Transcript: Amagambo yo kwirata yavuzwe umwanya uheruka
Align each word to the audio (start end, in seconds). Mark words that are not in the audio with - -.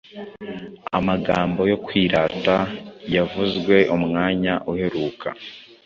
Amagambo 0.97 1.61
yo 1.71 1.77
kwirata 1.85 2.55
yavuzwe 3.15 3.75
umwanya 3.95 4.53
uheruka 4.71 5.27